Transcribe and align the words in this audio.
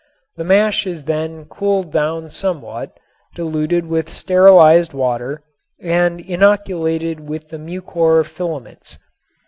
The 0.35 0.43
mash 0.43 0.87
is 0.87 1.03
then 1.03 1.45
cooled 1.45 1.91
down 1.91 2.31
somewhat, 2.31 2.97
diluted 3.35 3.85
with 3.85 4.09
sterilized 4.09 4.93
water 4.95 5.43
and 5.79 6.19
innoculated 6.19 7.19
with 7.29 7.49
the 7.49 7.59
mucor 7.59 8.25
filaments. 8.25 8.97